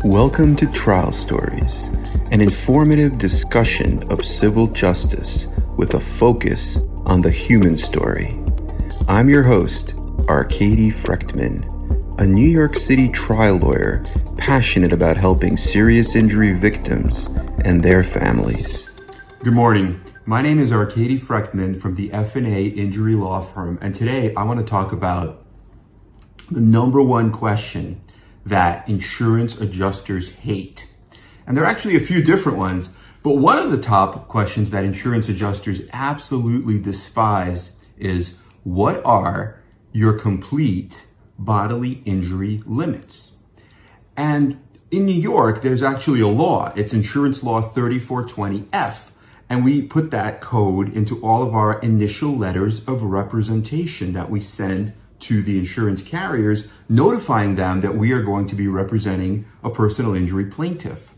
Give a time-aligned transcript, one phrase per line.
[0.00, 1.84] Welcome to Trial Stories,
[2.32, 5.46] an informative discussion of civil justice
[5.76, 8.36] with a focus on the human story.
[9.06, 9.94] I'm your host,
[10.28, 11.64] Arcady Frekhtman,
[12.18, 14.02] a New York City trial lawyer
[14.36, 17.26] passionate about helping serious injury victims
[17.64, 18.88] and their families.
[19.40, 20.00] Good morning.
[20.24, 24.58] My name is Arcady Frekhtman from the F&A Injury Law Firm, and today I want
[24.58, 25.44] to talk about
[26.50, 28.00] the number one question
[28.44, 30.88] that insurance adjusters hate.
[31.46, 34.84] And there are actually a few different ones, but one of the top questions that
[34.84, 39.60] insurance adjusters absolutely despise is what are
[39.92, 41.06] your complete
[41.38, 43.32] bodily injury limits?
[44.16, 46.72] And in New York, there's actually a law.
[46.76, 49.12] It's Insurance Law 3420F
[49.52, 54.40] and we put that code into all of our initial letters of representation that we
[54.40, 59.70] send to the insurance carriers, notifying them that we are going to be representing a
[59.70, 61.14] personal injury plaintiff.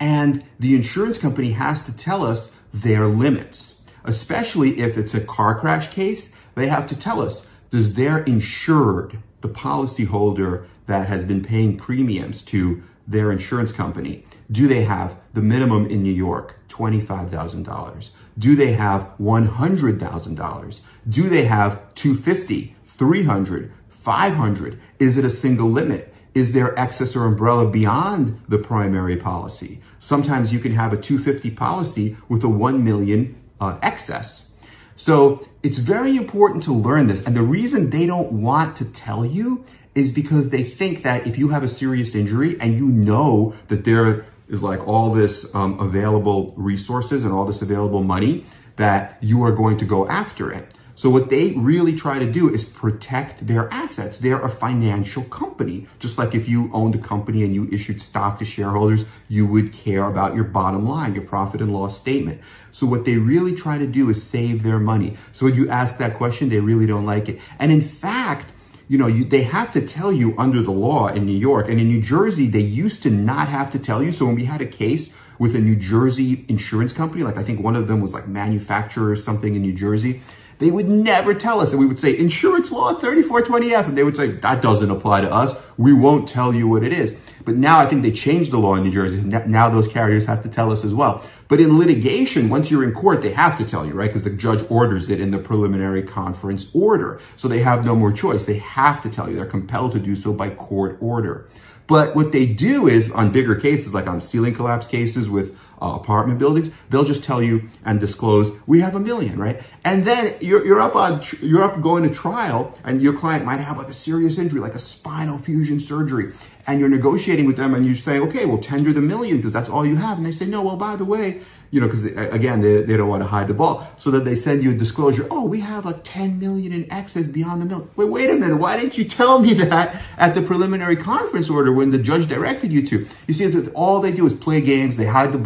[0.00, 5.58] And the insurance company has to tell us their limits, especially if it's a car
[5.58, 6.34] crash case.
[6.54, 12.42] They have to tell us does their insured, the policyholder that has been paying premiums
[12.42, 18.10] to their insurance company, do they have the minimum in New York, $25,000?
[18.38, 20.80] Do they have $100,000?
[21.08, 24.78] Do they have 250, 300, 500?
[25.00, 26.14] Is it a single limit?
[26.36, 29.80] Is there excess or umbrella beyond the primary policy?
[29.98, 34.48] Sometimes you can have a 250 policy with a 1 million uh, excess.
[34.94, 37.26] So it's very important to learn this.
[37.26, 39.64] And the reason they don't want to tell you
[39.96, 43.84] is because they think that if you have a serious injury and you know that
[43.84, 49.42] there is like all this um, available resources and all this available money that you
[49.42, 50.78] are going to go after it.
[51.02, 54.18] So what they really try to do is protect their assets.
[54.18, 55.88] They're a financial company.
[55.98, 59.72] Just like if you owned a company and you issued stock to shareholders, you would
[59.72, 62.40] care about your bottom line, your profit and loss statement.
[62.70, 65.16] So what they really try to do is save their money.
[65.32, 67.40] So when you ask that question, they really don't like it.
[67.58, 68.52] And in fact,
[68.86, 71.80] you know, you, they have to tell you under the law in New York and
[71.80, 74.12] in New Jersey, they used to not have to tell you.
[74.12, 77.58] So when we had a case with a New Jersey insurance company, like I think
[77.58, 80.20] one of them was like manufacturer or something in New Jersey,
[80.62, 81.72] they would never tell us.
[81.72, 83.86] And we would say, insurance law 3420F.
[83.86, 85.54] And they would say, that doesn't apply to us.
[85.76, 87.18] We won't tell you what it is.
[87.44, 89.20] But now I think they changed the law in New Jersey.
[89.20, 91.24] Now those carriers have to tell us as well.
[91.48, 94.08] But in litigation, once you're in court, they have to tell you, right?
[94.08, 97.20] Because the judge orders it in the preliminary conference order.
[97.36, 98.44] So they have no more choice.
[98.44, 99.36] They have to tell you.
[99.36, 101.48] They're compelled to do so by court order.
[101.88, 105.96] But what they do is on bigger cases, like on ceiling collapse cases with uh,
[105.96, 109.60] apartment buildings, they'll just tell you and disclose we have a million, right?
[109.84, 113.60] And then you're, you're up on you're up going to trial, and your client might
[113.60, 116.32] have like a serious injury, like a spinal fusion surgery,
[116.66, 119.68] and you're negotiating with them, and you say, okay, well tender the million because that's
[119.68, 121.40] all you have, and they say, no, well by the way,
[121.72, 123.86] you know, because again, they, they don't want to hide the ball.
[123.96, 125.26] So that they send you a disclosure.
[125.30, 127.88] Oh, we have a 10 million in excess beyond the million.
[127.96, 128.58] Wait, wait a minute.
[128.58, 132.74] Why didn't you tell me that at the preliminary conference order when the judge directed
[132.74, 133.08] you to?
[133.26, 134.98] You see, all they do is play games.
[134.98, 135.38] They hide the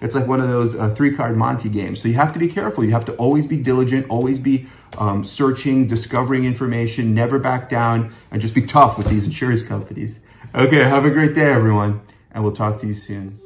[0.00, 2.00] It's like one of those uh, three card Monty games.
[2.02, 2.84] So you have to be careful.
[2.84, 4.66] You have to always be diligent, always be
[4.98, 10.18] um, searching, discovering information, never back down, and just be tough with these insurance companies.
[10.54, 12.00] Okay, have a great day, everyone,
[12.30, 13.38] and we'll talk to you soon.